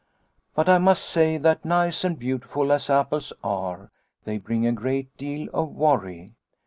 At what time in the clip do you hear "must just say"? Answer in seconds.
0.79-1.37